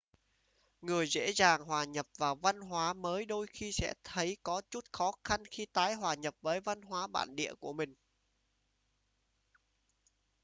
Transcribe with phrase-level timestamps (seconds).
[0.81, 4.85] người dễ dàng hòa nhập vào văn hóa mới đôi khi sẽ thấy có chút
[4.91, 7.93] khó khăn khi tái hòa nhập với văn hóa bản địa của mình